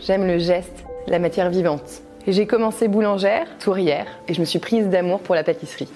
J'aime 0.00 0.26
le 0.26 0.38
geste, 0.38 0.84
la 1.06 1.18
matière 1.18 1.50
vivante. 1.50 2.02
J'ai 2.26 2.46
commencé 2.46 2.88
boulangère, 2.88 3.46
tourière, 3.58 4.06
et 4.28 4.34
je 4.34 4.40
me 4.40 4.44
suis 4.44 4.58
prise 4.58 4.88
d'amour 4.88 5.20
pour 5.20 5.34
la 5.34 5.44
pâtisserie. 5.44 5.88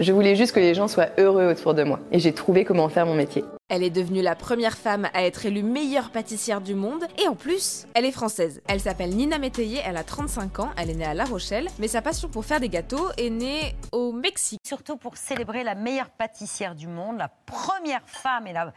Je 0.00 0.12
voulais 0.12 0.36
juste 0.36 0.54
que 0.54 0.60
les 0.60 0.74
gens 0.74 0.88
soient 0.88 1.08
heureux 1.18 1.50
autour 1.50 1.74
de 1.74 1.82
moi, 1.82 2.00
et 2.12 2.18
j'ai 2.18 2.32
trouvé 2.32 2.64
comment 2.64 2.88
faire 2.88 3.06
mon 3.06 3.14
métier. 3.14 3.42
Elle 3.68 3.82
est 3.82 3.90
devenue 3.90 4.22
la 4.22 4.36
première 4.36 4.78
femme 4.78 5.08
à 5.12 5.24
être 5.24 5.44
élue 5.44 5.64
meilleure 5.64 6.10
pâtissière 6.10 6.60
du 6.60 6.76
monde 6.76 7.02
et 7.20 7.26
en 7.26 7.34
plus, 7.34 7.88
elle 7.94 8.04
est 8.04 8.12
française. 8.12 8.62
Elle 8.68 8.78
s'appelle 8.78 9.10
Nina 9.10 9.38
Métayer, 9.38 9.80
elle 9.84 9.96
a 9.96 10.04
35 10.04 10.60
ans, 10.60 10.70
elle 10.76 10.88
est 10.88 10.94
née 10.94 11.04
à 11.04 11.14
La 11.14 11.24
Rochelle, 11.24 11.66
mais 11.80 11.88
sa 11.88 12.00
passion 12.00 12.28
pour 12.28 12.44
faire 12.44 12.60
des 12.60 12.68
gâteaux 12.68 13.08
est 13.18 13.28
née 13.28 13.74
au 13.90 14.12
Mexique. 14.12 14.60
Surtout 14.64 14.96
pour 14.96 15.16
célébrer 15.16 15.64
la 15.64 15.74
meilleure 15.74 16.10
pâtissière 16.10 16.76
du 16.76 16.86
monde, 16.86 17.18
la 17.18 17.28
première 17.28 18.08
femme 18.08 18.46
et 18.46 18.52
la 18.52 18.72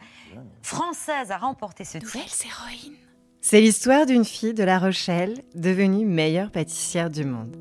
française 0.62 1.30
à 1.30 1.38
remporter 1.38 1.84
ce 1.84 1.98
titre. 1.98 2.06
Nouvelles 2.12 2.28
héroïnes. 2.44 2.96
C'est 3.40 3.60
l'histoire 3.60 4.06
d'une 4.06 4.24
fille 4.24 4.54
de 4.54 4.64
La 4.64 4.80
Rochelle 4.80 5.44
devenue 5.54 6.04
meilleure 6.04 6.50
pâtissière 6.50 7.10
du 7.10 7.24
monde. 7.24 7.56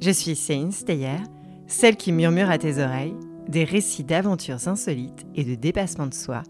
Je 0.00 0.12
suis 0.12 0.36
Céline 0.36 0.70
Steyer, 0.70 1.18
celle 1.66 1.96
qui 1.96 2.12
murmure 2.12 2.50
à 2.50 2.58
tes 2.58 2.80
oreilles 2.80 3.16
des 3.48 3.64
récits 3.64 4.04
d'aventures 4.04 4.68
insolites 4.68 5.26
et 5.34 5.44
de 5.44 5.54
dépassement 5.54 6.06
de 6.06 6.14
soi 6.14 6.42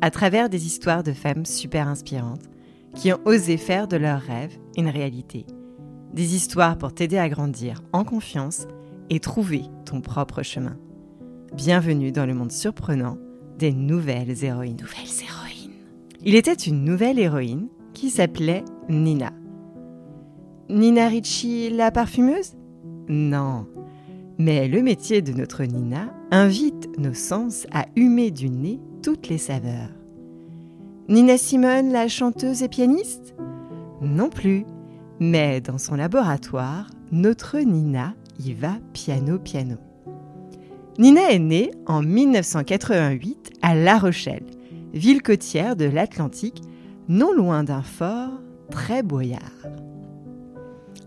à 0.00 0.10
travers 0.10 0.48
des 0.48 0.66
histoires 0.66 1.02
de 1.02 1.12
femmes 1.12 1.44
super 1.44 1.88
inspirantes 1.88 2.48
qui 2.94 3.12
ont 3.12 3.20
osé 3.24 3.56
faire 3.56 3.88
de 3.88 3.96
leurs 3.96 4.20
rêves 4.20 4.56
une 4.76 4.88
réalité. 4.88 5.46
Des 6.12 6.34
histoires 6.34 6.78
pour 6.78 6.94
t'aider 6.94 7.18
à 7.18 7.28
grandir 7.28 7.82
en 7.92 8.04
confiance 8.04 8.66
et 9.10 9.20
trouver 9.20 9.62
ton 9.84 10.00
propre 10.00 10.42
chemin. 10.42 10.76
Bienvenue 11.54 12.12
dans 12.12 12.26
le 12.26 12.34
monde 12.34 12.52
surprenant 12.52 13.18
des 13.58 13.72
nouvelles 13.72 14.44
héroïnes. 14.44 14.76
Nouvelles 14.80 15.24
héroïnes. 15.24 15.72
Il 16.24 16.34
était 16.34 16.52
une 16.52 16.84
nouvelle 16.84 17.18
héroïne 17.18 17.68
qui 17.94 18.10
s'appelait 18.10 18.64
Nina. 18.88 19.32
Nina 20.68 21.08
Ricci, 21.08 21.70
la 21.70 21.90
parfumeuse? 21.90 22.52
Non. 23.08 23.66
Mais 24.40 24.68
le 24.68 24.82
métier 24.82 25.20
de 25.20 25.32
notre 25.32 25.64
Nina 25.64 26.14
invite 26.30 26.96
nos 26.96 27.12
sens 27.12 27.66
à 27.72 27.86
humer 27.96 28.30
du 28.30 28.50
nez 28.50 28.78
toutes 29.02 29.28
les 29.28 29.38
saveurs. 29.38 29.90
Nina 31.08 31.36
Simone, 31.36 31.90
la 31.90 32.06
chanteuse 32.06 32.62
et 32.62 32.68
pianiste? 32.68 33.34
Non 34.00 34.30
plus. 34.30 34.64
Mais 35.18 35.60
dans 35.60 35.78
son 35.78 35.96
laboratoire, 35.96 36.88
notre 37.10 37.58
Nina 37.58 38.14
y 38.38 38.52
va 38.52 38.74
piano 38.92 39.40
piano. 39.40 39.74
Nina 40.98 41.32
est 41.32 41.40
née 41.40 41.72
en 41.86 42.02
1988 42.02 43.54
à 43.62 43.74
La 43.74 43.98
Rochelle, 43.98 44.46
ville 44.94 45.22
côtière 45.22 45.74
de 45.74 45.86
l'Atlantique, 45.86 46.62
non 47.08 47.32
loin 47.32 47.64
d'un 47.64 47.82
fort 47.82 48.40
très 48.70 49.02
boyard. 49.02 49.66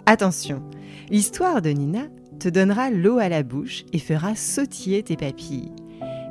Attention, 0.06 0.62
l'histoire 1.10 1.62
de 1.62 1.70
Nina 1.70 2.08
te 2.42 2.50
donnera 2.50 2.90
l'eau 2.90 3.20
à 3.20 3.30
la 3.30 3.44
bouche 3.44 3.86
et 3.94 4.00
fera 4.00 4.34
sautiller 4.34 5.04
tes 5.04 5.16
papilles. 5.16 5.72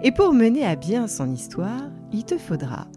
Et 0.02 0.10
pour 0.10 0.32
mener 0.32 0.66
à 0.66 0.74
bien 0.74 1.06
son 1.06 1.32
histoire, 1.32 1.88
il 2.12 2.24
te 2.24 2.36
faudra 2.36 2.88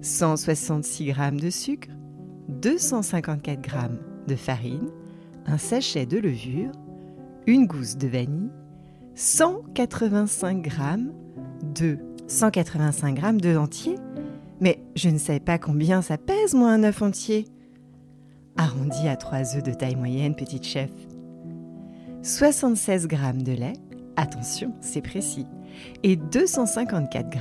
166 0.00 1.06
g 1.06 1.14
de 1.32 1.50
sucre, 1.50 1.88
254 2.48 3.68
g 3.68 3.76
de 4.28 4.36
farine, 4.36 4.90
un 5.46 5.58
sachet 5.58 6.06
de 6.06 6.18
levure, 6.18 6.70
une 7.48 7.66
gousse 7.66 7.96
de 7.96 8.06
vanille, 8.06 8.52
185 9.16 10.64
g 10.64 10.72
de 11.74 11.98
185 12.28 13.20
g 13.20 13.32
de 13.38 13.56
entier. 13.56 13.96
Mais 14.60 14.80
je 14.94 15.08
ne 15.08 15.18
sais 15.18 15.40
pas 15.40 15.58
combien 15.58 16.00
ça 16.00 16.16
pèse, 16.16 16.54
moi, 16.54 16.70
un 16.70 16.84
œuf 16.84 17.02
entier. 17.02 17.46
Arrondi 18.56 19.08
à 19.08 19.16
3 19.16 19.56
œufs 19.56 19.64
de 19.64 19.72
taille 19.72 19.96
moyenne, 19.96 20.36
petite 20.36 20.64
chef. 20.64 20.90
76 22.22 23.08
g 23.10 23.16
de 23.42 23.52
lait, 23.52 23.72
attention, 24.16 24.72
c'est 24.80 25.00
précis, 25.00 25.46
et 26.04 26.14
254 26.14 27.32
g 27.32 27.40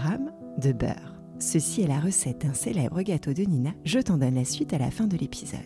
de 0.57 0.71
beurre. 0.71 1.15
Ceci 1.37 1.83
est 1.83 1.87
la 1.87 1.99
recette 1.99 2.39
d'un 2.39 2.55
célèbre 2.55 3.01
gâteau 3.03 3.33
de 3.33 3.43
Nina. 3.43 3.71
Je 3.85 3.99
t'en 3.99 4.17
donne 4.17 4.35
la 4.35 4.45
suite 4.45 4.73
à 4.73 4.79
la 4.79 4.89
fin 4.89 5.05
de 5.05 5.17
l'épisode. 5.17 5.59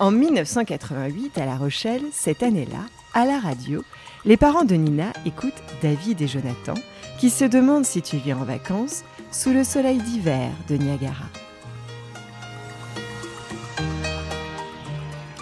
En 0.00 0.10
1988, 0.10 1.38
à 1.38 1.46
La 1.46 1.56
Rochelle, 1.56 2.02
cette 2.12 2.42
année-là, 2.42 2.86
à 3.14 3.24
la 3.24 3.38
radio, 3.38 3.84
les 4.24 4.36
parents 4.36 4.64
de 4.64 4.74
Nina 4.74 5.12
écoutent 5.24 5.62
David 5.82 6.20
et 6.20 6.28
Jonathan 6.28 6.74
qui 7.18 7.30
se 7.30 7.44
demandent 7.44 7.84
si 7.84 8.02
tu 8.02 8.16
viens 8.16 8.38
en 8.38 8.44
vacances 8.44 9.04
sous 9.30 9.50
le 9.50 9.62
soleil 9.62 9.98
d'hiver 9.98 10.50
de 10.68 10.76
Niagara. 10.76 11.26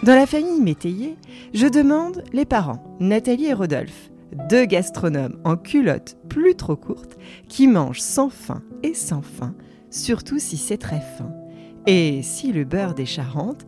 Dans 0.07 0.15
la 0.15 0.27
famille 0.27 0.61
Métayer, 0.61 1.17
je 1.53 1.67
demande 1.67 2.23
les 2.33 2.45
parents, 2.45 2.97
Nathalie 3.01 3.47
et 3.47 3.53
Rodolphe, 3.53 4.13
deux 4.49 4.65
gastronomes 4.65 5.37
en 5.43 5.57
culotte 5.57 6.17
plus 6.29 6.55
trop 6.55 6.77
courte 6.77 7.19
qui 7.49 7.67
mangent 7.67 8.01
sans 8.01 8.29
faim 8.29 8.63
et 8.85 8.95
sans 8.95 9.21
faim, 9.21 9.57
surtout 9.91 10.39
si 10.39 10.59
c'est 10.59 10.79
très 10.79 11.01
fin. 11.01 11.33
Et 11.89 12.23
si 12.23 12.53
le 12.53 12.63
beurre 12.63 12.95
des 12.95 13.05
Charentes, 13.05 13.67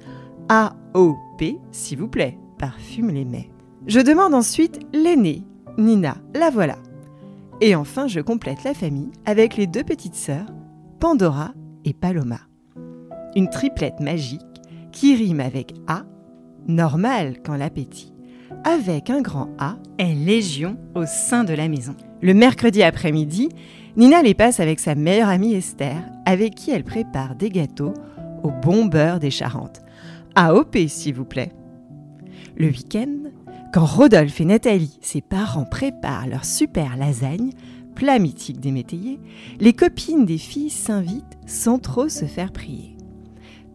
AOP, 0.49 1.43
s'il 1.73 1.99
vous 1.99 2.07
plaît, 2.07 2.39
parfume 2.57 3.11
les 3.11 3.25
mets. 3.25 3.51
Je 3.89 3.99
demande 3.99 4.33
ensuite 4.33 4.79
l'aînée, 4.93 5.43
Nina, 5.77 6.19
la 6.37 6.51
voilà. 6.51 6.77
Et 7.61 7.75
enfin, 7.75 8.07
je 8.07 8.21
complète 8.21 8.63
la 8.63 8.75
famille 8.75 9.11
avec 9.27 9.57
les 9.57 9.67
deux 9.67 9.83
petites 9.83 10.15
sœurs, 10.15 10.47
Pandora 11.01 11.51
et 11.85 11.95
Paloma. 11.95 12.39
Une 13.35 13.51
triplette 13.51 13.99
magique 13.99 14.41
qui 14.93 15.17
rime 15.17 15.41
avec 15.41 15.75
A, 15.89 16.05
normal 16.69 17.37
quand 17.45 17.57
l'appétit, 17.57 18.13
avec 18.65 19.11
un 19.11 19.21
grand 19.21 19.49
A, 19.59 19.77
est 19.99 20.15
légion 20.15 20.77
au 20.95 21.05
sein 21.07 21.45
de 21.45 21.55
la 21.55 21.69
maison. 21.69 21.95
Le 22.23 22.35
mercredi 22.35 22.83
après-midi, 22.83 23.49
Nina 23.97 24.23
les 24.23 24.35
passe 24.35 24.61
avec 24.61 24.79
sa 24.79 24.95
meilleure 24.95 25.29
amie 25.29 25.55
Esther, 25.55 25.97
avec 26.25 26.55
qui 26.55 26.71
elle 26.71 26.85
prépare 26.85 27.35
des 27.35 27.51
gâteaux 27.51 27.95
au 28.43 28.51
bon 28.51 28.85
beurre 28.85 29.19
des 29.19 29.31
Charentes. 29.31 29.83
AOP, 30.35 30.77
s'il 30.87 31.15
vous 31.15 31.25
plaît. 31.25 31.53
Le 32.57 32.69
week-end, 32.69 33.31
quand 33.73 33.85
Rodolphe 33.85 34.41
et 34.41 34.45
Nathalie, 34.45 34.99
ses 35.03 35.21
parents, 35.21 35.65
préparent 35.65 36.29
leur 36.29 36.45
super 36.45 36.97
lasagne, 36.97 37.51
plat 37.95 38.19
mythique 38.19 38.61
des 38.61 38.71
métayers, 38.71 39.19
les 39.59 39.73
copines 39.73 40.25
des 40.25 40.39
filles 40.39 40.71
s'invitent 40.71 41.39
sans 41.47 41.79
trop 41.79 42.09
se 42.09 42.25
faire 42.25 42.53
prier. 42.53 42.97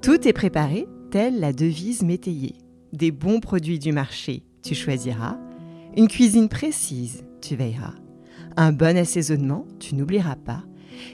Tout 0.02 0.28
est 0.28 0.34
préparé, 0.34 0.88
telle 1.12 1.40
la 1.40 1.54
devise 1.54 2.02
métayer. 2.04 2.56
Des 2.94 3.10
bons 3.10 3.40
produits 3.40 3.80
du 3.80 3.92
marché, 3.92 4.44
tu 4.62 4.76
choisiras. 4.76 5.36
Une 5.98 6.08
cuisine 6.08 6.48
précise, 6.48 7.26
tu 7.42 7.56
veilleras. 7.56 7.96
Un 8.56 8.72
bon 8.72 8.96
assaisonnement, 8.96 9.66
tu 9.80 9.96
n'oublieras 9.96 10.36
pas. 10.36 10.62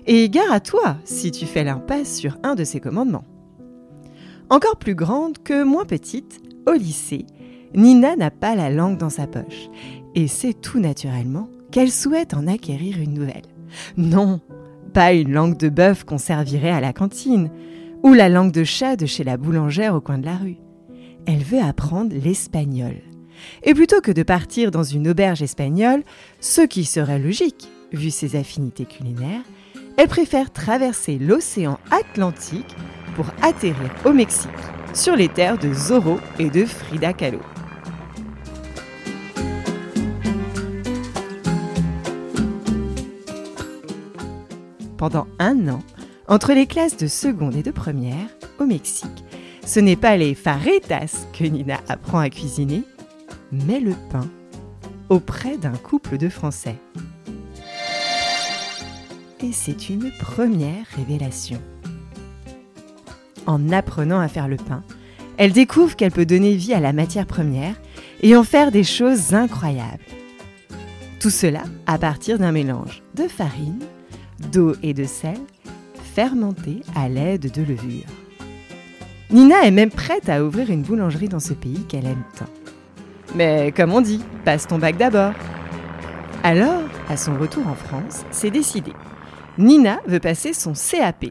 Et 0.06 0.30
gare 0.30 0.52
à 0.52 0.60
toi 0.60 0.98
si 1.06 1.32
tu 1.32 1.46
fais 1.46 1.64
l'impasse 1.64 2.18
sur 2.18 2.38
un 2.44 2.56
de 2.56 2.66
ces 2.66 2.82
commandements. 2.82 3.24
Encore 4.50 4.76
plus 4.76 4.94
grande 4.94 5.38
que 5.42 5.64
moins 5.64 5.86
petite, 5.86 6.42
au 6.68 6.74
lycée, 6.74 7.26
Nina 7.74 8.18
n'a 8.18 8.30
pas 8.30 8.56
la 8.56 8.70
langue 8.70 8.98
dans 8.98 9.10
sa 9.10 9.26
poche. 9.26 9.70
Et 10.16 10.28
c'est 10.28 10.60
tout 10.60 10.82
naturellement 10.82 11.48
qu'elle 11.72 11.92
souhaite 11.92 12.34
en 12.34 12.48
acquérir 12.48 13.00
une 13.00 13.14
nouvelle. 13.14 13.48
Non, 13.96 14.42
pas 14.94 15.14
une 15.14 15.32
langue 15.32 15.58
de 15.58 15.70
bœuf 15.70 16.04
qu'on 16.04 16.18
servirait 16.18 16.72
à 16.72 16.82
la 16.82 16.92
cantine, 16.92 17.50
ou 18.04 18.14
la 18.14 18.28
langue 18.28 18.52
de 18.52 18.66
chat 18.66 18.98
de 18.98 19.06
chez 19.06 19.24
la 19.24 19.38
boulangère 19.38 19.96
au 19.96 20.02
coin 20.02 20.18
de 20.18 20.26
la 20.26 20.36
rue. 20.36 20.58
Elle 21.26 21.44
veut 21.44 21.62
apprendre 21.62 22.16
l'espagnol. 22.16 22.96
Et 23.64 23.74
plutôt 23.74 24.02
que 24.02 24.12
de 24.12 24.24
partir 24.24 24.72
dans 24.72 24.84
une 24.84 25.08
auberge 25.08 25.42
espagnole, 25.42 26.04
ce 26.40 26.62
qui 26.62 26.86
serait 26.86 27.20
logique, 27.20 27.70
vu 27.92 28.12
ses 28.12 28.36
affinités 28.36 28.86
culinaires, 28.86 29.44
elle 29.98 30.08
préfère 30.08 30.52
traverser 30.52 31.18
l'océan 31.18 31.80
Atlantique 31.92 32.76
pour 33.16 33.26
atterrir 33.42 33.94
au 34.06 34.14
Mexique, 34.14 34.50
sur 34.94 35.16
les 35.16 35.28
terres 35.28 35.58
de 35.58 35.74
Zorro 35.74 36.20
et 36.40 36.50
de 36.50 36.66
Frida 36.66 37.14
Kahlo. 37.14 37.40
Pendant 44.98 45.28
un 45.40 45.70
an, 45.70 45.80
entre 46.28 46.54
les 46.54 46.68
classes 46.68 46.98
de 46.98 47.08
seconde 47.08 47.56
et 47.56 47.64
de 47.64 47.72
première, 47.72 48.28
au 48.60 48.66
Mexique, 48.66 49.24
ce 49.70 49.80
n'est 49.80 49.96
pas 49.96 50.18
les 50.18 50.34
faretas 50.34 51.28
que 51.32 51.44
Nina 51.44 51.80
apprend 51.88 52.18
à 52.18 52.32
cuisiner, 52.32 52.82
mais 53.52 53.80
le 53.80 53.94
pain, 54.10 54.28
auprès 55.10 55.60
d'un 55.60 55.76
couple 55.76 56.18
de 56.18 56.28
Français. 56.28 56.78
Et 59.44 59.52
c'est 59.52 59.90
une 59.90 60.12
première 60.20 60.88
révélation. 60.98 61.62
En 63.46 63.72
apprenant 63.72 64.20
à 64.20 64.28
faire 64.28 64.48
le 64.48 64.58
pain, 64.58 64.84
elle 65.38 65.52
découvre 65.52 65.96
qu'elle 65.96 66.12
peut 66.12 66.26
donner 66.26 66.56
vie 66.56 66.74
à 66.74 66.80
la 66.80 66.92
matière 66.92 67.28
première 67.28 67.76
et 68.24 68.36
en 68.36 68.44
faire 68.44 68.72
des 68.72 68.84
choses 68.84 69.36
incroyables. 69.36 70.04
Tout 71.20 71.30
cela 71.30 71.62
à 71.86 72.00
partir 72.00 72.40
d'un 72.40 72.52
mélange 72.52 73.04
de 73.14 73.28
farine, 73.28 73.84
d'eau 74.52 74.74
et 74.82 74.96
de 74.96 75.04
sel, 75.04 75.38
fermenter 76.16 76.82
à 76.96 77.08
l'aide 77.08 77.52
de 77.52 77.62
levure. 77.62 78.08
Nina 79.32 79.64
est 79.64 79.72
même 79.72 79.92
prête 79.92 80.28
à 80.28 80.44
ouvrir 80.44 80.72
une 80.72 80.82
boulangerie 80.82 81.30
dans 81.30 81.40
ce 81.40 81.54
pays 81.54 81.86
qu'elle 81.86 82.08
aime 82.08 82.24
tant. 82.36 82.50
Mais 83.36 83.72
comme 83.72 83.94
on 83.94 84.02
dit, 84.02 84.24
passe 84.44 84.66
ton 84.66 84.80
bac 84.80 84.98
d'abord. 84.98 85.34
Alors, 86.42 86.90
à 87.08 87.16
son 87.16 87.38
retour 87.38 87.68
en 87.68 87.76
France, 87.76 88.26
c'est 88.32 88.50
décidé. 88.50 88.92
Nina 89.60 90.00
veut 90.08 90.20
passer 90.20 90.54
son 90.54 90.74
CAP, 90.74 91.26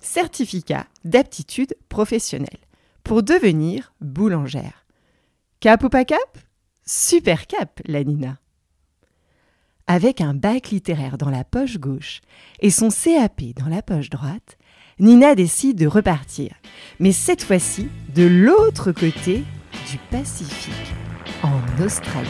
certificat 0.00 0.86
d'aptitude 1.04 1.76
professionnelle, 1.90 2.60
pour 3.04 3.22
devenir 3.22 3.92
boulangère. 4.00 4.86
Cap 5.60 5.84
ou 5.84 5.90
pas 5.90 6.06
cap? 6.06 6.38
Super 6.86 7.46
cap, 7.46 7.80
la 7.84 8.02
Nina. 8.02 8.38
Avec 9.86 10.22
un 10.22 10.32
bac 10.32 10.70
littéraire 10.70 11.18
dans 11.18 11.30
la 11.30 11.44
poche 11.44 11.78
gauche 11.78 12.22
et 12.60 12.70
son 12.70 12.88
CAP 12.88 13.42
dans 13.56 13.68
la 13.68 13.82
poche 13.82 14.08
droite, 14.08 14.56
Nina 14.98 15.34
décide 15.34 15.76
de 15.76 15.86
repartir, 15.86 16.54
mais 17.00 17.12
cette 17.12 17.42
fois-ci 17.42 17.90
de 18.14 18.26
l'autre 18.26 18.92
côté 18.92 19.44
du 19.90 19.98
Pacifique, 20.10 20.72
en 21.42 21.60
Australie. 21.84 22.26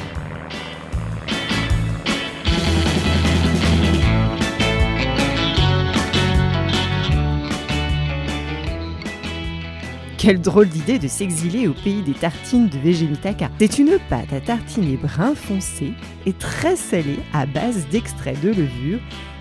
Quelle 10.19 10.40
drôle 10.40 10.69
d'idée 10.69 10.98
de 10.98 11.06
s'exiler 11.06 11.69
au 11.69 11.72
pays 11.72 12.02
des 12.02 12.14
tartines 12.14 12.69
de 12.69 12.78
Végémitaka. 12.78 13.48
C'est 13.60 13.78
une 13.78 13.96
pâte 14.10 14.32
à 14.32 14.40
tartiner 14.40 14.96
brun 14.96 15.36
foncé 15.36 15.92
et 16.26 16.32
très 16.32 16.74
salée 16.74 17.20
à 17.32 17.46
base 17.46 17.86
d'extrait 17.92 18.34
de 18.42 18.48
levure 18.48 18.98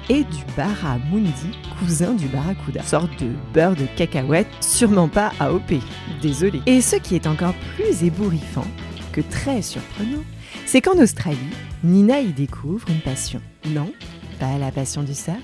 et 0.09 0.23
du 0.23 0.43
barramundi, 0.55 1.51
cousin 1.79 2.13
du 2.13 2.27
barracuda. 2.27 2.83
Sorte 2.83 3.19
de 3.19 3.31
beurre 3.53 3.75
de 3.75 3.85
cacahuète, 3.95 4.47
sûrement 4.61 5.07
pas 5.07 5.31
AOP. 5.39 5.79
Désolé. 6.21 6.61
Et 6.65 6.81
ce 6.81 6.95
qui 6.95 7.15
est 7.15 7.27
encore 7.27 7.55
plus 7.75 8.03
ébouriffant, 8.03 8.67
que 9.11 9.21
très 9.21 9.61
surprenant, 9.61 10.23
c'est 10.65 10.81
qu'en 10.81 10.99
Australie, 10.99 11.37
Nina 11.83 12.19
y 12.19 12.33
découvre 12.33 12.89
une 12.89 13.01
passion. 13.01 13.41
Non, 13.67 13.91
pas 14.39 14.57
la 14.57 14.71
passion 14.71 15.03
du 15.03 15.13
surf, 15.13 15.37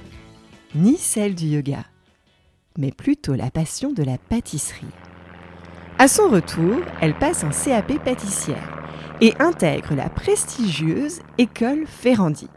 ni 0.75 0.97
celle 0.97 1.35
du 1.35 1.45
yoga, 1.45 1.85
mais 2.77 2.91
plutôt 2.91 3.35
la 3.35 3.51
passion 3.51 3.91
de 3.91 4.03
la 4.03 4.17
pâtisserie. 4.17 4.85
À 5.97 6.07
son 6.07 6.29
retour, 6.29 6.77
elle 7.01 7.13
passe 7.13 7.43
un 7.43 7.51
CAP 7.51 8.03
pâtissière 8.03 8.81
et 9.21 9.33
intègre 9.39 9.93
la 9.93 10.09
prestigieuse 10.09 11.19
école 11.37 11.85
Ferrandi. 11.85 12.47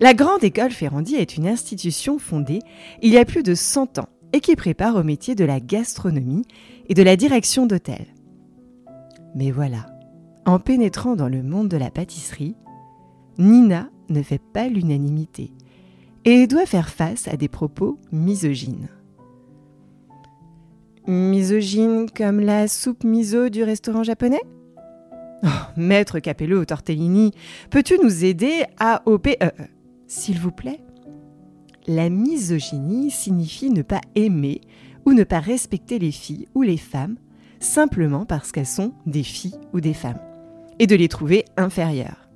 La 0.00 0.12
Grande 0.12 0.42
École 0.42 0.72
Ferrandi 0.72 1.14
est 1.14 1.36
une 1.36 1.46
institution 1.46 2.18
fondée 2.18 2.58
il 3.00 3.12
y 3.12 3.18
a 3.18 3.24
plus 3.24 3.44
de 3.44 3.54
100 3.54 3.98
ans 3.98 4.08
et 4.32 4.40
qui 4.40 4.56
prépare 4.56 4.96
au 4.96 5.04
métier 5.04 5.36
de 5.36 5.44
la 5.44 5.60
gastronomie 5.60 6.44
et 6.88 6.94
de 6.94 7.02
la 7.02 7.14
direction 7.14 7.66
d'hôtel. 7.66 8.06
Mais 9.36 9.52
voilà, 9.52 9.86
en 10.46 10.58
pénétrant 10.58 11.14
dans 11.14 11.28
le 11.28 11.44
monde 11.44 11.68
de 11.68 11.76
la 11.76 11.90
pâtisserie, 11.90 12.56
Nina 13.38 13.88
ne 14.08 14.22
fait 14.22 14.42
pas 14.52 14.68
l'unanimité 14.68 15.52
et 16.24 16.48
doit 16.48 16.66
faire 16.66 16.88
face 16.88 17.28
à 17.28 17.36
des 17.36 17.48
propos 17.48 17.98
misogynes. 18.10 18.88
Misogyne 21.06 22.06
comme 22.10 22.40
la 22.40 22.66
soupe 22.66 23.04
miso 23.04 23.48
du 23.48 23.62
restaurant 23.62 24.02
japonais? 24.02 24.42
Oh, 25.44 25.48
Maître 25.76 26.18
Capello 26.18 26.64
tortellini, 26.64 27.30
peux-tu 27.70 27.98
nous 28.02 28.24
aider 28.24 28.64
à 28.78 29.02
OPE 29.06 29.36
S'il 30.06 30.38
vous 30.38 30.50
plaît 30.50 30.80
La 31.86 32.10
misogynie 32.10 33.10
signifie 33.10 33.70
ne 33.70 33.82
pas 33.82 34.00
aimer 34.14 34.60
ou 35.06 35.12
ne 35.12 35.24
pas 35.24 35.40
respecter 35.40 35.98
les 35.98 36.12
filles 36.12 36.48
ou 36.54 36.62
les 36.62 36.76
femmes 36.76 37.16
simplement 37.60 38.24
parce 38.26 38.52
qu'elles 38.52 38.66
sont 38.66 38.92
des 39.06 39.22
filles 39.22 39.58
ou 39.72 39.80
des 39.80 39.94
femmes, 39.94 40.20
et 40.78 40.86
de 40.86 40.94
les 40.96 41.08
trouver 41.08 41.44
inférieures. 41.56 42.28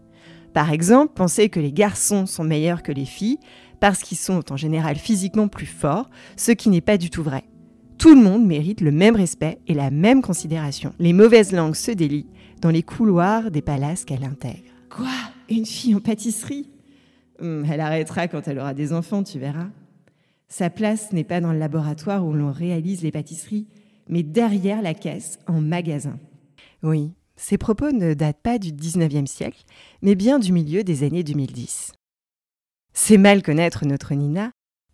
Par 0.54 0.72
exemple, 0.72 1.12
penser 1.14 1.50
que 1.50 1.60
les 1.60 1.72
garçons 1.72 2.26
sont 2.26 2.44
meilleurs 2.44 2.82
que 2.82 2.92
les 2.92 3.04
filles 3.04 3.38
parce 3.80 4.00
qu'ils 4.00 4.18
sont 4.18 4.52
en 4.52 4.56
général 4.56 4.96
physiquement 4.96 5.48
plus 5.48 5.66
forts, 5.66 6.10
ce 6.36 6.52
qui 6.52 6.68
n'est 6.68 6.80
pas 6.80 6.98
du 6.98 7.10
tout 7.10 7.22
vrai. 7.22 7.44
Tout 7.98 8.14
le 8.14 8.22
monde 8.22 8.46
mérite 8.46 8.80
le 8.80 8.90
même 8.90 9.16
respect 9.16 9.58
et 9.66 9.74
la 9.74 9.90
même 9.90 10.22
considération. 10.22 10.92
Les 10.98 11.12
mauvaises 11.12 11.52
langues 11.52 11.74
se 11.74 11.90
délient 11.90 12.30
dans 12.60 12.70
les 12.70 12.82
couloirs 12.82 13.50
des 13.50 13.62
palaces 13.62 14.04
qu'elle 14.04 14.24
intègre. 14.24 14.70
Quoi? 14.90 15.06
Une 15.50 15.66
fille 15.66 15.94
en 15.94 16.00
pâtisserie? 16.00 16.70
Hum, 17.40 17.64
Elle 17.70 17.80
arrêtera 17.80 18.28
quand 18.28 18.46
elle 18.48 18.58
aura 18.58 18.74
des 18.74 18.92
enfants, 18.92 19.22
tu 19.22 19.38
verras. 19.38 19.68
Sa 20.48 20.70
place 20.70 21.12
n'est 21.12 21.24
pas 21.24 21.40
dans 21.40 21.52
le 21.52 21.58
laboratoire 21.58 22.26
où 22.26 22.32
l'on 22.32 22.52
réalise 22.52 23.02
les 23.02 23.12
pâtisseries, 23.12 23.68
mais 24.08 24.22
derrière 24.22 24.82
la 24.82 24.94
caisse, 24.94 25.38
en 25.46 25.60
magasin. 25.60 26.18
Oui, 26.82 27.12
ces 27.36 27.58
propos 27.58 27.92
ne 27.92 28.14
datent 28.14 28.42
pas 28.42 28.58
du 28.58 28.72
19e 28.72 29.26
siècle, 29.26 29.64
mais 30.02 30.14
bien 30.14 30.38
du 30.38 30.52
milieu 30.52 30.84
des 30.84 31.04
années 31.04 31.22
2010. 31.22 31.92
C'est 32.94 33.18
mal 33.18 33.42
connaître 33.42 33.86
notre 33.86 34.14
Nina, 34.14 34.50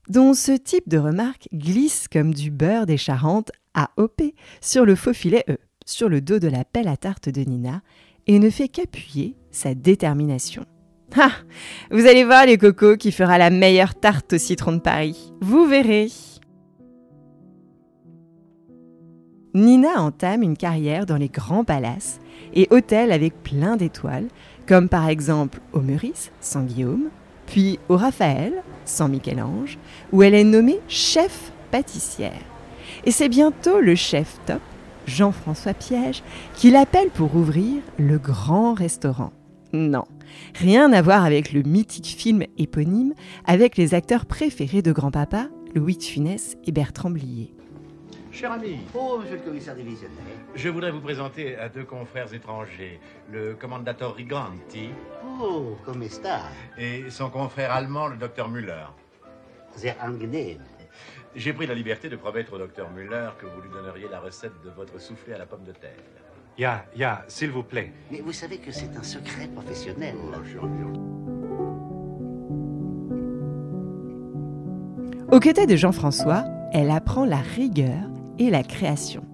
dont 0.09 0.35
ce 0.35 0.53
type 0.53 0.89
de 0.89 0.99
remarque 0.99 1.49
glisse 1.55 2.09
comme 2.09 2.35
du 2.35 2.51
beurre 2.51 2.87
des 2.87 2.99
Charentes 2.99 3.53
AOP 3.75 4.35
sur 4.61 4.85
le 4.85 4.95
faux 4.95 5.15
filet 5.15 5.45
E, 5.49 5.57
sur 5.87 6.09
le 6.09 6.21
dos 6.21 6.39
de 6.39 6.49
la 6.49 6.65
pelle 6.65 6.89
à 6.89 6.97
tarte 6.97 7.29
de 7.29 7.43
Nina, 7.43 7.83
et 8.27 8.39
ne 8.39 8.51
fait 8.51 8.69
qu'appuyer 8.69 9.37
sa 9.51 9.75
détermination. 9.75 10.67
Ah 11.17 11.31
Vous 11.91 12.07
allez 12.07 12.25
voir 12.25 12.47
les 12.47 12.59
cocos 12.59 12.97
qui 12.97 13.13
fera 13.13 13.39
la 13.39 13.51
meilleure 13.51 13.95
tarte 13.95 14.33
au 14.33 14.39
citron 14.39 14.73
de 14.73 14.79
Paris. 14.79 15.33
Vous 15.41 15.67
verrez 15.67 16.09
Nina 19.55 20.03
entame 20.03 20.43
une 20.43 20.57
carrière 20.57 21.07
dans 21.07 21.17
les 21.17 21.29
grands 21.29 21.63
palaces 21.63 22.19
et 22.55 22.67
hôtels 22.71 23.13
avec 23.13 23.41
plein 23.45 23.77
d'étoiles, 23.77 24.27
comme 24.67 24.89
par 24.89 25.09
exemple 25.09 25.61
au 25.73 25.81
Meurice, 25.81 26.33
sans 26.41 26.65
Guillaume, 26.65 27.09
puis 27.47 27.79
au 27.89 27.97
Raphaël, 27.97 28.65
sans 28.85 29.09
Michel-Ange, 29.09 29.79
où 30.11 30.25
elle 30.25 30.35
est 30.35 30.43
nommée 30.43 30.81
chef 30.89 31.53
pâtissière. 31.71 32.43
Et 33.05 33.13
c'est 33.13 33.29
bientôt 33.29 33.81
le 33.81 33.95
chef 33.95 34.41
top, 34.45 34.61
Jean-François 35.07 35.75
Piège, 35.75 36.25
qui 36.57 36.73
l'appelle 36.73 37.11
pour 37.11 37.37
ouvrir 37.37 37.81
le 37.97 38.19
grand 38.19 38.75
restaurant. 38.75 39.33
Non, 39.73 40.05
rien 40.55 40.93
à 40.93 41.03
voir 41.03 41.25
avec 41.25 41.53
le 41.53 41.63
mythique 41.63 42.07
film 42.17 42.45
éponyme 42.59 43.15
avec 43.45 43.77
les 43.77 43.95
acteurs 43.95 44.27
préférés 44.27 44.83
de 44.83 44.93
grand-papa, 44.93 45.49
Louis 45.75 45.97
de 45.97 46.03
Funès 46.03 46.57
et 46.67 46.73
Bertrand 46.73 47.11
Blier. 47.11 47.55
Cher 48.31 48.51
ami, 48.51 48.79
Oh, 48.95 49.19
monsieur 49.21 49.37
le 49.37 49.43
commissaire 49.43 49.77
divisionnaire. 49.77 50.17
je 50.57 50.69
voudrais 50.69 50.91
vous 50.91 51.01
présenter 51.01 51.57
à 51.57 51.69
deux 51.69 51.85
confrères 51.85 52.33
étrangers, 52.35 52.99
le 53.31 53.55
commandator 53.55 54.15
Riganti 54.17 54.89
Oh, 55.41 55.77
come 55.85 56.09
sta? 56.09 56.41
et 56.77 57.05
son 57.11 57.31
confrère 57.31 57.71
allemand, 57.71 58.09
le 58.09 58.17
docteur 58.17 58.49
Müller. 58.49 58.87
Sehr 59.77 59.95
angenehm. 60.03 60.59
J'ai 61.37 61.53
pris 61.53 61.67
la 61.67 61.75
liberté 61.75 62.09
de 62.09 62.17
promettre 62.17 62.53
au 62.55 62.59
docteur 62.59 62.91
Müller 62.91 63.31
que 63.41 63.47
vous 63.47 63.61
lui 63.61 63.69
donneriez 63.71 64.07
la 64.11 64.21
recette 64.21 64.53
de 64.65 64.71
votre 64.71 65.01
soufflé 65.01 65.33
à 65.35 65.39
la 65.39 65.47
pomme 65.47 65.65
de 65.65 65.73
terre. 65.73 65.91
Ja, 66.57 66.85
ja, 66.97 67.25
s'il 67.27 67.51
vous 67.51 67.65
plaît. 67.65 67.93
Mais 68.13 68.21
vous 68.21 68.33
savez 68.33 68.59
que 68.59 68.71
c'est 68.71 68.97
un 68.97 69.03
secret 69.03 69.49
professionnel. 69.49 70.15
Aux 75.33 75.41
côtés 75.41 75.67
de 75.67 75.75
Jean-François, 75.75 76.45
elle 76.73 76.91
apprend 76.91 77.25
la 77.25 77.39
rigueur 77.39 78.09
et 78.39 78.51
la 78.51 78.63
création. 78.63 79.25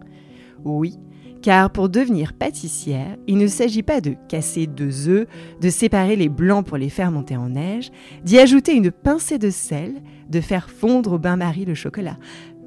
Oui, 0.64 0.98
car 1.42 1.70
pour 1.70 1.90
devenir 1.90 2.32
pâtissière, 2.32 3.18
il 3.26 3.36
ne 3.36 3.48
s'agit 3.48 3.82
pas 3.82 4.00
de 4.00 4.14
casser 4.28 4.66
deux 4.66 5.08
œufs, 5.08 5.26
de 5.60 5.68
séparer 5.68 6.16
les 6.16 6.30
blancs 6.30 6.64
pour 6.64 6.78
les 6.78 6.88
faire 6.88 7.10
monter 7.10 7.36
en 7.36 7.50
neige, 7.50 7.90
d'y 8.24 8.38
ajouter 8.38 8.74
une 8.74 8.90
pincée 8.90 9.38
de 9.38 9.50
sel, 9.50 10.02
de 10.30 10.40
faire 10.40 10.70
fondre 10.70 11.12
au 11.12 11.18
bain-marie 11.18 11.66
le 11.66 11.74
chocolat. 11.74 12.16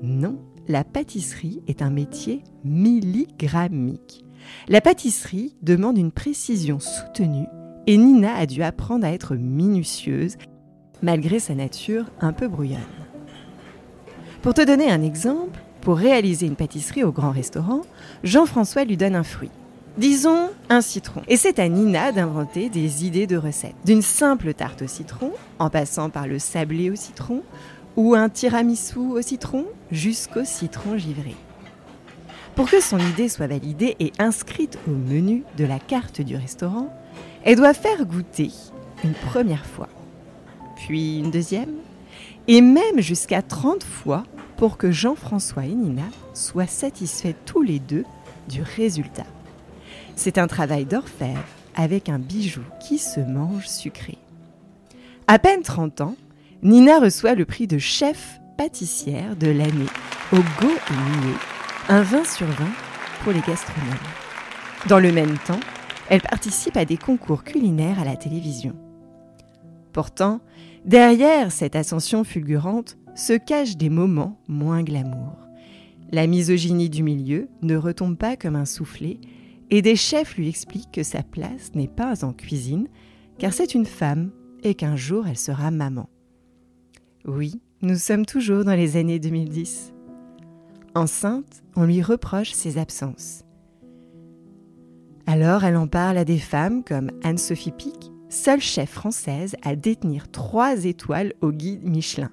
Non, 0.04 0.38
la 0.68 0.84
pâtisserie 0.84 1.64
est 1.68 1.82
un 1.82 1.90
métier 1.90 2.44
milligrammique. 2.64 4.24
La 4.68 4.82
pâtisserie 4.82 5.56
demande 5.62 5.98
une 5.98 6.12
précision 6.12 6.80
soutenue 6.80 7.48
et 7.88 7.98
Nina 7.98 8.36
a 8.36 8.46
dû 8.46 8.64
apprendre 8.64 9.06
à 9.06 9.12
être 9.12 9.36
minutieuse 9.36 10.38
malgré 11.02 11.40
sa 11.40 11.54
nature 11.54 12.06
un 12.22 12.34
peu 12.34 12.48
brouillonne. 12.48 12.80
Pour 14.42 14.54
te 14.54 14.66
donner 14.66 14.90
un 14.90 15.02
exemple, 15.02 15.60
pour 15.82 15.98
réaliser 15.98 16.46
une 16.46 16.56
pâtisserie 16.56 17.04
au 17.04 17.12
grand 17.12 17.32
restaurant, 17.32 17.82
Jean-François 18.24 18.86
lui 18.86 18.98
donne 18.98 19.16
un 19.16 19.24
fruit. 19.24 19.52
Disons 19.98 20.50
un 20.70 20.82
citron. 20.82 21.22
Et 21.28 21.38
c'est 21.38 21.60
à 21.60 21.68
Nina 21.68 22.12
d'inventer 22.12 22.70
des 22.70 23.06
idées 23.06 23.28
de 23.28 23.38
recettes. 23.38 23.76
D'une 23.86 24.02
simple 24.02 24.54
tarte 24.54 24.82
au 24.82 24.88
citron, 24.88 25.32
en 25.60 25.70
passant 25.70 26.10
par 26.10 26.28
le 26.28 26.40
sablé 26.40 26.90
au 26.90 26.96
citron, 26.96 27.44
ou 27.96 28.16
un 28.16 28.30
tiramisu 28.30 28.98
au 28.98 29.22
citron, 29.22 29.66
jusqu'au 29.92 30.46
citron 30.46 30.98
givré. 30.98 31.36
Pour 32.56 32.70
que 32.70 32.82
son 32.82 33.00
idée 33.00 33.30
soit 33.30 33.48
validée 33.48 33.96
et 34.00 34.12
inscrite 34.20 34.78
au 34.88 34.92
menu 34.92 35.44
de 35.58 35.66
la 35.66 35.80
carte 35.80 36.22
du 36.22 36.36
restaurant, 36.36 36.94
elle 37.44 37.56
doit 37.56 37.74
faire 37.74 38.06
goûter 38.06 38.52
une 39.04 39.14
première 39.14 39.66
fois, 39.66 39.90
puis 40.76 41.18
une 41.18 41.32
deuxième, 41.32 41.74
et 42.48 42.62
même 42.62 43.00
jusqu'à 43.00 43.42
30 43.42 43.84
fois 43.84 44.24
pour 44.58 44.78
que 44.78 44.92
Jean-François 44.92 45.66
et 45.66 45.74
Nina 45.74 46.04
soient 46.36 46.68
satisfaits 46.68 47.34
tous 47.46 47.64
les 47.64 47.80
deux 47.80 48.06
du 48.50 48.62
résultat. 48.62 49.26
C'est 50.16 50.38
un 50.38 50.48
travail 50.48 50.86
d'orfèvre 50.86 51.44
avec 51.76 52.08
un 52.08 52.20
bijou 52.20 52.62
qui 52.80 53.00
se 53.00 53.20
mange 53.20 53.68
sucré. 53.68 54.18
À 55.28 55.40
peine 55.40 55.64
30 55.64 56.02
ans, 56.02 56.16
Nina 56.62 57.00
reçoit 57.00 57.34
le 57.34 57.46
prix 57.46 57.66
de 57.66 57.80
chef 57.80 58.40
pâtissière 58.58 59.36
de 59.36 59.48
l'année 59.48 59.90
au 60.32 60.38
Go 60.62 60.70
un 61.90 62.02
20 62.02 62.26
sur 62.26 62.48
20 62.48 62.66
pour 63.24 63.34
les 63.34 63.42
gastronomes. 63.42 63.94
Dans 64.88 65.00
le 65.00 65.12
même 65.12 65.38
temps, 65.40 65.60
elle 66.10 66.22
participe 66.22 66.78
à 66.78 66.86
des 66.86 66.96
concours 66.96 67.44
culinaires 67.44 68.00
à 68.00 68.06
la 68.06 68.16
télévision. 68.16 68.74
Pourtant, 69.92 70.40
derrière 70.86 71.52
cette 71.52 71.76
ascension 71.76 72.24
fulgurante 72.24 72.98
se 73.16 73.34
cachent 73.34 73.76
des 73.76 73.90
moments 73.90 74.40
moins 74.48 74.82
glamour. 74.82 75.38
La 76.12 76.26
misogynie 76.26 76.90
du 76.90 77.04
milieu 77.04 77.50
ne 77.62 77.76
retombe 77.76 78.18
pas 78.18 78.38
comme 78.38 78.56
un 78.56 78.66
soufflet 78.66 79.20
et 79.70 79.82
des 79.82 79.98
chefs 79.98 80.38
lui 80.38 80.48
expliquent 80.48 80.92
que 80.92 81.04
sa 81.04 81.22
place 81.22 81.74
n'est 81.76 81.88
pas 81.88 82.24
en 82.24 82.32
cuisine 82.32 82.88
car 83.40 83.52
c'est 83.52 83.74
une 83.74 83.86
femme 83.86 84.32
et 84.64 84.76
qu'un 84.76 84.96
jour 84.96 85.28
elle 85.28 85.38
sera 85.38 85.70
maman. 85.70 86.10
Oui, 87.26 87.62
nous 87.82 87.96
sommes 87.98 88.26
toujours 88.26 88.64
dans 88.64 88.76
les 88.76 88.96
années 88.96 89.20
2010. 89.20 89.94
Enceinte, 90.96 91.64
on 91.76 91.86
lui 91.86 92.04
reproche 92.04 92.52
ses 92.52 92.78
absences. 92.78 93.44
Alors 95.26 95.64
elle 95.64 95.78
en 95.78 95.88
parle 95.88 96.18
à 96.18 96.26
des 96.26 96.38
femmes 96.38 96.84
comme 96.84 97.10
Anne-Sophie 97.24 97.72
Pic, 97.72 98.12
seule 98.30 98.62
chef 98.62 98.92
française 98.92 99.56
à 99.64 99.76
détenir 99.76 100.30
trois 100.30 100.86
étoiles 100.86 101.34
au 101.42 101.52
guide 101.52 101.84
Michelin. 101.84 102.30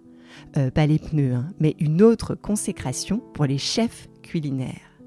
Euh, 0.58 0.70
pas 0.70 0.86
les 0.86 0.98
pneus, 0.98 1.34
hein, 1.34 1.52
mais 1.58 1.74
une 1.78 2.02
autre 2.02 2.34
consécration 2.34 3.22
pour 3.32 3.46
les 3.46 3.58
chefs 3.58 4.08
culinaires. 4.22 5.00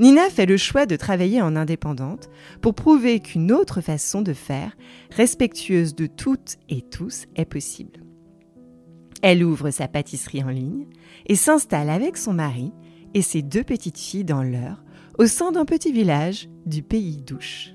Nina 0.00 0.28
fait 0.28 0.46
le 0.46 0.56
choix 0.56 0.86
de 0.86 0.96
travailler 0.96 1.40
en 1.40 1.54
indépendante 1.54 2.28
pour 2.60 2.74
prouver 2.74 3.20
qu'une 3.20 3.52
autre 3.52 3.80
façon 3.80 4.22
de 4.22 4.32
faire, 4.32 4.76
respectueuse 5.10 5.94
de 5.94 6.06
toutes 6.06 6.56
et 6.68 6.82
tous, 6.82 7.26
est 7.36 7.46
possible. 7.46 8.05
Elle 9.22 9.44
ouvre 9.44 9.70
sa 9.70 9.88
pâtisserie 9.88 10.44
en 10.44 10.48
ligne 10.48 10.86
et 11.26 11.36
s'installe 11.36 11.90
avec 11.90 12.16
son 12.16 12.32
mari 12.32 12.72
et 13.14 13.22
ses 13.22 13.42
deux 13.42 13.64
petites 13.64 13.98
filles 13.98 14.24
dans 14.24 14.42
l'heure 14.42 14.84
au 15.18 15.26
sein 15.26 15.52
d'un 15.52 15.64
petit 15.64 15.92
village 15.92 16.48
du 16.66 16.82
pays 16.82 17.16
d'Ouche. 17.16 17.72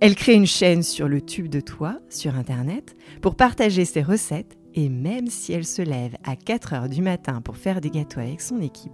Elle 0.00 0.14
crée 0.14 0.34
une 0.34 0.46
chaîne 0.46 0.82
sur 0.82 1.08
le 1.08 1.20
tube 1.20 1.48
de 1.48 1.60
toit 1.60 1.98
sur 2.08 2.36
Internet 2.36 2.96
pour 3.22 3.34
partager 3.34 3.84
ses 3.84 4.02
recettes 4.02 4.56
et 4.74 4.88
même 4.88 5.28
si 5.28 5.52
elle 5.52 5.64
se 5.64 5.82
lève 5.82 6.16
à 6.24 6.36
4 6.36 6.74
heures 6.74 6.88
du 6.88 7.02
matin 7.02 7.40
pour 7.40 7.56
faire 7.56 7.80
des 7.80 7.90
gâteaux 7.90 8.20
avec 8.20 8.40
son 8.40 8.60
équipe, 8.60 8.92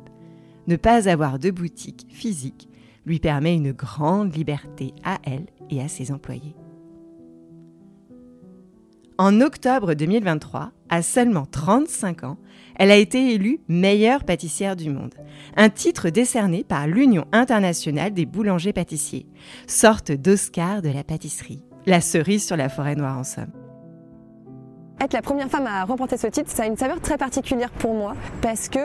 ne 0.68 0.76
pas 0.76 1.08
avoir 1.08 1.38
de 1.38 1.50
boutique 1.50 2.06
physique 2.08 2.68
lui 3.04 3.18
permet 3.18 3.54
une 3.54 3.72
grande 3.72 4.34
liberté 4.34 4.94
à 5.02 5.18
elle 5.24 5.46
et 5.70 5.82
à 5.82 5.88
ses 5.88 6.12
employés. 6.12 6.54
En 9.18 9.40
octobre 9.40 9.94
2023, 9.94 10.72
à 10.92 11.00
seulement 11.00 11.46
35 11.46 12.24
ans, 12.24 12.36
elle 12.76 12.90
a 12.90 12.96
été 12.96 13.32
élue 13.32 13.60
meilleure 13.66 14.24
pâtissière 14.24 14.76
du 14.76 14.90
monde, 14.90 15.14
un 15.56 15.70
titre 15.70 16.10
décerné 16.10 16.64
par 16.64 16.86
l'Union 16.86 17.24
internationale 17.32 18.12
des 18.12 18.26
boulangers-pâtissiers, 18.26 19.26
sorte 19.66 20.12
d'Oscar 20.12 20.82
de 20.82 20.90
la 20.90 21.02
pâtisserie, 21.02 21.64
la 21.86 22.02
cerise 22.02 22.46
sur 22.46 22.58
la 22.58 22.68
forêt 22.68 22.94
noire 22.94 23.18
en 23.18 23.24
somme. 23.24 23.52
Être 25.00 25.14
la 25.14 25.22
première 25.22 25.48
femme 25.48 25.66
à 25.66 25.82
remporter 25.84 26.18
ce 26.18 26.26
titre, 26.26 26.50
ça 26.50 26.64
a 26.64 26.66
une 26.66 26.76
saveur 26.76 27.00
très 27.00 27.16
particulière 27.16 27.70
pour 27.70 27.94
moi 27.94 28.14
parce 28.42 28.68
que 28.68 28.80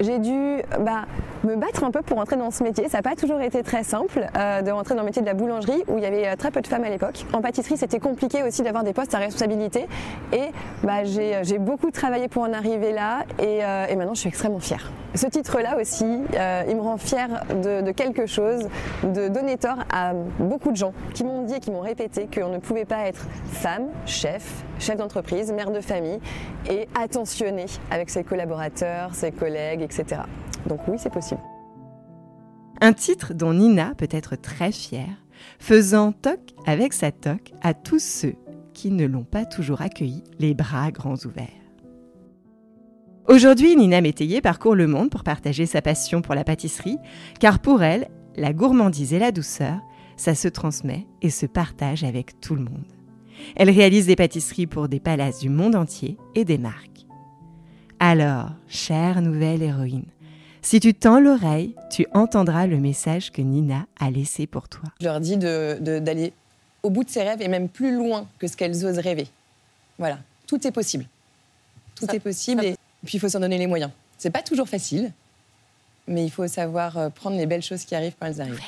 j'ai 0.00 0.18
dû 0.18 0.60
bah, 0.80 1.06
me 1.44 1.56
battre 1.56 1.84
un 1.84 1.90
peu 1.90 2.02
pour 2.02 2.18
entrer 2.18 2.36
dans 2.36 2.50
ce 2.50 2.62
métier. 2.62 2.88
Ça 2.88 2.98
n'a 2.98 3.02
pas 3.02 3.16
toujours 3.16 3.40
été 3.40 3.62
très 3.62 3.84
simple 3.84 4.26
euh, 4.36 4.62
de 4.62 4.70
rentrer 4.70 4.94
dans 4.94 5.02
le 5.02 5.06
métier 5.06 5.22
de 5.22 5.26
la 5.26 5.34
boulangerie 5.34 5.82
où 5.88 5.98
il 5.98 6.02
y 6.02 6.06
avait 6.06 6.28
euh, 6.28 6.36
très 6.36 6.50
peu 6.50 6.60
de 6.60 6.66
femmes 6.66 6.84
à 6.84 6.90
l'époque. 6.90 7.24
En 7.32 7.40
pâtisserie, 7.40 7.76
c'était 7.76 7.98
compliqué 7.98 8.42
aussi 8.42 8.62
d'avoir 8.62 8.84
des 8.84 8.92
postes 8.92 9.14
à 9.14 9.18
responsabilité 9.18 9.86
et 10.32 10.50
bah, 10.82 11.02
euh, 11.04 11.40
j'ai 11.42 11.58
beaucoup 11.58 11.90
travaillé 11.90 12.28
pour 12.28 12.42
en 12.42 12.52
arriver 12.52 12.92
là 12.92 13.24
et, 13.38 13.62
maintenant 13.96 14.14
je 14.14 14.20
suis 14.20 14.28
extrêmement 14.28 14.60
fière. 14.60 14.90
Ce 15.14 15.26
titre-là 15.26 15.76
aussi, 15.80 16.04
il 16.04 16.76
me 16.76 16.80
rend 16.80 16.96
fière 16.96 17.44
de, 17.62 17.82
de, 17.82 17.90
quelque 17.92 18.26
chose, 18.26 18.68
de 19.04 19.28
donner 19.28 19.56
tort 19.56 19.78
à 19.92 20.12
beaucoup 20.40 20.72
de 20.72 20.76
gens 20.76 20.92
qui 21.14 21.22
m'ont 21.22 21.42
dit 21.42 21.54
et 21.54 21.60
qui 21.60 21.70
m'ont 21.70 21.80
répété 21.80 22.26
qu'on 22.32 22.48
ne 22.48 22.58
pouvait 22.58 22.84
pas 22.84 23.06
être 23.06 23.26
femme, 23.46 23.86
chef, 24.06 24.64
chef 24.80 24.96
d'entreprise, 24.96 25.52
mère 25.52 25.70
de 25.70 25.80
famille 25.80 26.18
et 26.68 26.88
attentionné 27.00 27.66
avec 27.90 28.10
ses 28.10 28.24
collaborateurs, 28.24 29.14
ses 29.14 29.30
collègues, 29.30 29.82
etc. 29.82 30.22
Donc 30.68 30.80
oui, 30.88 30.96
c'est 30.98 31.12
possible. 31.12 31.40
Un 32.80 32.92
titre 32.92 33.34
dont 33.34 33.54
Nina 33.54 33.94
peut 33.96 34.08
être 34.10 34.36
très 34.36 34.72
fière, 34.72 35.24
faisant 35.58 36.12
toc 36.12 36.40
avec 36.66 36.92
sa 36.92 37.12
toc 37.12 37.52
à 37.62 37.74
tous 37.74 38.02
ceux 38.02 38.34
qui 38.72 38.90
ne 38.90 39.06
l'ont 39.06 39.24
pas 39.24 39.44
toujours 39.44 39.80
accueilli 39.80 40.24
les 40.38 40.54
bras 40.54 40.90
grands 40.90 41.16
ouverts. 41.24 41.48
Aujourd'hui, 43.28 43.74
Nina 43.74 44.00
Métayer 44.00 44.42
parcourt 44.42 44.74
le 44.74 44.86
monde 44.86 45.08
pour 45.08 45.22
partager 45.22 45.64
sa 45.64 45.80
passion 45.80 46.20
pour 46.20 46.34
la 46.34 46.44
pâtisserie, 46.44 46.98
car 47.40 47.58
pour 47.58 47.82
elle, 47.82 48.08
la 48.36 48.52
gourmandise 48.52 49.14
et 49.14 49.18
la 49.18 49.32
douceur, 49.32 49.80
ça 50.16 50.34
se 50.34 50.48
transmet 50.48 51.06
et 51.22 51.30
se 51.30 51.46
partage 51.46 52.04
avec 52.04 52.40
tout 52.40 52.54
le 52.54 52.64
monde. 52.64 52.84
Elle 53.56 53.70
réalise 53.70 54.06
des 54.06 54.16
pâtisseries 54.16 54.66
pour 54.66 54.88
des 54.88 55.00
palaces 55.00 55.40
du 55.40 55.48
monde 55.48 55.74
entier 55.74 56.18
et 56.34 56.44
des 56.44 56.58
marques. 56.58 57.06
Alors, 57.98 58.50
chère 58.66 59.22
nouvelle 59.22 59.62
héroïne, 59.62 60.06
si 60.64 60.80
tu 60.80 60.94
tends 60.94 61.20
l'oreille, 61.20 61.74
tu 61.90 62.06
entendras 62.14 62.66
le 62.66 62.78
message 62.78 63.30
que 63.30 63.42
Nina 63.42 63.86
a 64.00 64.10
laissé 64.10 64.46
pour 64.46 64.68
toi. 64.68 64.88
Je 65.00 65.04
leur 65.04 65.20
dis 65.20 65.36
d'aller 65.36 66.32
au 66.82 66.90
bout 66.90 67.04
de 67.04 67.10
ses 67.10 67.22
rêves 67.22 67.42
et 67.42 67.48
même 67.48 67.68
plus 67.68 67.94
loin 67.94 68.26
que 68.38 68.46
ce 68.46 68.56
qu'elles 68.56 68.84
osent 68.84 68.98
rêver. 68.98 69.28
Voilà, 69.98 70.18
tout 70.46 70.66
est 70.66 70.72
possible. 70.72 71.06
Tout 71.94 72.06
est 72.12 72.20
possible 72.20 72.64
et 72.64 72.76
puis 73.04 73.16
il 73.18 73.20
faut 73.20 73.28
s'en 73.28 73.40
donner 73.40 73.58
les 73.58 73.66
moyens. 73.66 73.90
C'est 74.18 74.30
pas 74.30 74.42
toujours 74.42 74.68
facile, 74.68 75.12
mais 76.08 76.24
il 76.24 76.30
faut 76.30 76.46
savoir 76.46 76.96
euh, 76.96 77.10
prendre 77.10 77.36
les 77.36 77.46
belles 77.46 77.62
choses 77.62 77.84
qui 77.84 77.94
arrivent 77.94 78.14
quand 78.18 78.26
elles 78.26 78.40
arrivent. 78.40 78.58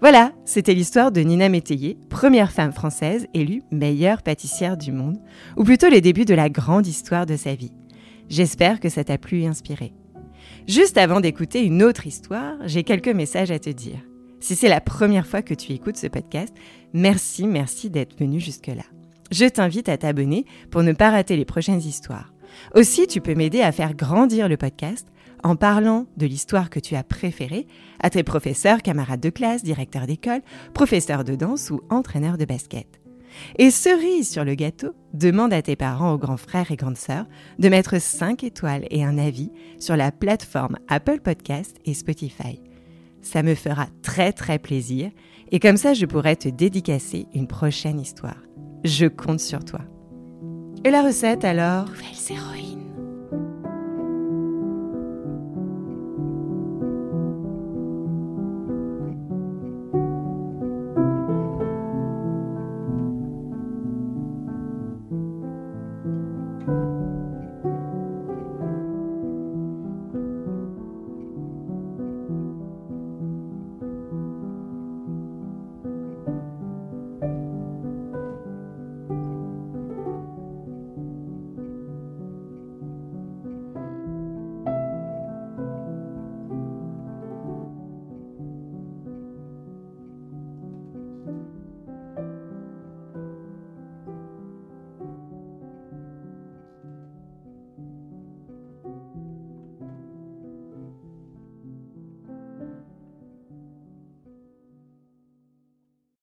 Voilà, 0.00 0.32
c'était 0.44 0.74
l'histoire 0.74 1.10
de 1.10 1.20
Nina 1.20 1.48
Métayer, 1.48 1.96
première 2.10 2.52
femme 2.52 2.72
française 2.72 3.28
élue 3.32 3.62
meilleure 3.70 4.22
pâtissière 4.22 4.76
du 4.76 4.92
monde, 4.92 5.18
ou 5.56 5.64
plutôt 5.64 5.88
les 5.88 6.02
débuts 6.02 6.26
de 6.26 6.34
la 6.34 6.50
grande 6.50 6.86
histoire 6.86 7.24
de 7.26 7.36
sa 7.36 7.54
vie. 7.54 7.72
J'espère 8.28 8.80
que 8.80 8.88
ça 8.88 9.04
t'a 9.04 9.16
plu 9.16 9.42
et 9.42 9.46
inspiré. 9.46 9.94
Juste 10.66 10.98
avant 10.98 11.20
d'écouter 11.20 11.62
une 11.62 11.84
autre 11.84 12.08
histoire, 12.08 12.56
j'ai 12.64 12.82
quelques 12.82 13.06
messages 13.06 13.52
à 13.52 13.58
te 13.60 13.70
dire. 13.70 14.00
Si 14.40 14.56
c'est 14.56 14.68
la 14.68 14.80
première 14.80 15.26
fois 15.26 15.40
que 15.40 15.54
tu 15.54 15.72
écoutes 15.72 15.96
ce 15.96 16.08
podcast, 16.08 16.52
merci, 16.92 17.46
merci 17.46 17.88
d'être 17.88 18.18
venu 18.18 18.40
jusque-là. 18.40 18.82
Je 19.30 19.44
t'invite 19.44 19.88
à 19.88 19.96
t'abonner 19.96 20.44
pour 20.72 20.82
ne 20.82 20.92
pas 20.92 21.10
rater 21.10 21.36
les 21.36 21.44
prochaines 21.44 21.80
histoires. 21.80 22.32
Aussi, 22.74 23.06
tu 23.06 23.20
peux 23.20 23.36
m'aider 23.36 23.60
à 23.60 23.70
faire 23.70 23.94
grandir 23.94 24.48
le 24.48 24.56
podcast 24.56 25.06
en 25.44 25.54
parlant 25.54 26.06
de 26.16 26.26
l'histoire 26.26 26.68
que 26.68 26.80
tu 26.80 26.96
as 26.96 27.04
préférée 27.04 27.68
à 28.00 28.10
tes 28.10 28.24
professeurs, 28.24 28.82
camarades 28.82 29.20
de 29.20 29.30
classe, 29.30 29.62
directeurs 29.62 30.08
d'école, 30.08 30.42
professeurs 30.74 31.22
de 31.22 31.36
danse 31.36 31.70
ou 31.70 31.80
entraîneurs 31.90 32.38
de 32.38 32.44
basket. 32.44 33.00
Et 33.58 33.70
cerise 33.70 34.30
sur 34.30 34.44
le 34.44 34.54
gâteau, 34.54 34.92
demande 35.14 35.52
à 35.52 35.62
tes 35.62 35.76
parents, 35.76 36.12
aux 36.12 36.18
grands 36.18 36.36
frères 36.36 36.70
et 36.70 36.76
grandes 36.76 36.96
sœurs 36.96 37.26
de 37.58 37.68
mettre 37.68 38.00
5 38.00 38.44
étoiles 38.44 38.86
et 38.90 39.04
un 39.04 39.18
avis 39.18 39.50
sur 39.78 39.96
la 39.96 40.12
plateforme 40.12 40.76
Apple 40.88 41.20
Podcast 41.20 41.76
et 41.84 41.94
Spotify. 41.94 42.60
Ça 43.22 43.42
me 43.42 43.54
fera 43.54 43.86
très 44.02 44.32
très 44.32 44.58
plaisir 44.58 45.10
et 45.50 45.58
comme 45.58 45.76
ça 45.76 45.94
je 45.94 46.06
pourrai 46.06 46.36
te 46.36 46.48
dédicacer 46.48 47.26
une 47.34 47.48
prochaine 47.48 48.00
histoire. 48.00 48.42
Je 48.84 49.06
compte 49.06 49.40
sur 49.40 49.64
toi. 49.64 49.80
Et 50.84 50.90
la 50.90 51.02
recette 51.02 51.44
alors? 51.44 51.86
Nouvelles 51.86 52.30
héroïnes. 52.30 52.85